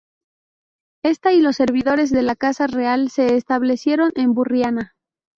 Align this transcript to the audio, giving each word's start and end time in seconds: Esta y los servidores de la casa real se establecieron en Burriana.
Esta 1.03 1.31
y 1.31 1.41
los 1.41 1.57
servidores 1.57 2.09
de 2.09 2.23
la 2.23 2.35
casa 2.35 2.65
real 2.65 3.11
se 3.11 3.35
establecieron 3.35 4.11
en 4.15 4.33
Burriana. 4.33 4.95